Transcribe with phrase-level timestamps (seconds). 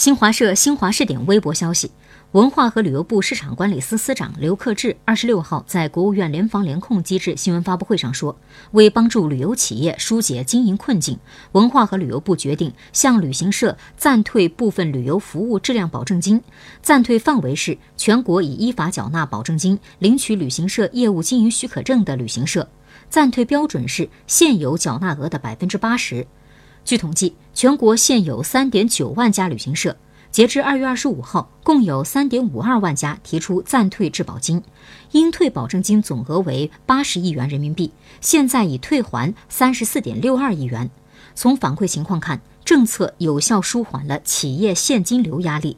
[0.00, 1.92] 新华社新华视点微博消息，
[2.32, 8.34] 文化和旅游部市场管理司司长刘克志二十六号在国务院联防联控机制新闻发布会上说，
[8.70, 11.18] 为帮助旅游企业疏解经营困境，
[11.52, 16.42] 文化和旅游部决定向旅行社暂退部分旅游服务质量保证金，
[16.80, 22.66] 暂退范围是全国已依法缴纳保证金、领取旅行社业务经营许可证的旅行社，
[23.10, 26.26] 暂退标准是现有缴纳额的百分之八十。
[26.82, 29.94] 据统计，全国现有三点九万家旅行社，
[30.30, 34.62] 截至二月二十五号，共有三点五二万家提出暂退质保金，
[35.12, 37.92] 应退保证金总额为八十亿元人民币，
[38.22, 40.90] 现在已退还三十四点六二亿元。
[41.34, 45.76] 从反馈情况看，政策有效舒缓了企业现金流压力。